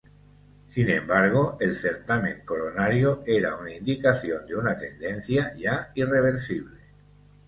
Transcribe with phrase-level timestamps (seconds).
[0.71, 6.79] Sin embargo, el certamen coronario era una indicación de una tendencia ya irreversible.